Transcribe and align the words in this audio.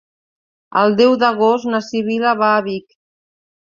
El 0.79 0.95
deu 1.01 1.13
d'agost 1.23 1.69
na 1.73 1.83
Sibil·la 1.91 2.33
va 2.43 2.51
a 2.57 2.65
Vic. 2.71 3.01